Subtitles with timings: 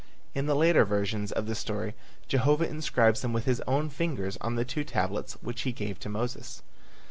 [0.33, 1.93] In the later versions of the story
[2.27, 6.09] Jehovah inscribes them with his own fingers on the two tablets which he gave to
[6.09, 6.63] Moses.